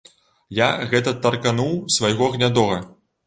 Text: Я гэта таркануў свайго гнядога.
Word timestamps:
Я 0.59 0.69
гэта 0.93 1.13
таркануў 1.27 1.75
свайго 1.99 2.31
гнядога. 2.37 2.81